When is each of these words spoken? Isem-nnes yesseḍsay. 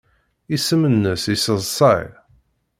Isem-nnes 0.55 1.23
yesseḍsay. 1.31 2.05